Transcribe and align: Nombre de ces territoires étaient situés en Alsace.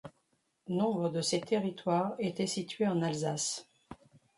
Nombre 0.67 1.09
de 1.09 1.21
ces 1.21 1.39
territoires 1.41 2.15
étaient 2.17 2.47
situés 2.47 2.87
en 2.87 3.03
Alsace. 3.03 3.69